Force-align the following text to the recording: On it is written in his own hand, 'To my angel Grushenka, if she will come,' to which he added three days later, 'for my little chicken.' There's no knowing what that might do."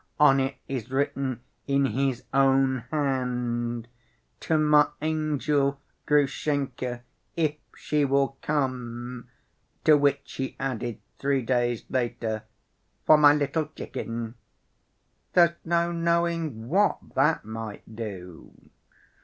On 0.19 0.39
it 0.39 0.55
is 0.67 0.89
written 0.89 1.41
in 1.67 1.85
his 1.85 2.23
own 2.33 2.85
hand, 2.89 3.87
'To 4.39 4.57
my 4.57 4.87
angel 4.99 5.79
Grushenka, 6.07 7.03
if 7.37 7.53
she 7.77 8.03
will 8.03 8.29
come,' 8.41 9.27
to 9.83 9.95
which 9.95 10.31
he 10.37 10.55
added 10.59 10.97
three 11.19 11.43
days 11.43 11.85
later, 11.87 12.41
'for 13.05 13.15
my 13.19 13.35
little 13.35 13.67
chicken.' 13.75 14.33
There's 15.33 15.53
no 15.63 15.91
knowing 15.91 16.67
what 16.67 16.97
that 17.13 17.45
might 17.45 17.83
do." 17.95 18.71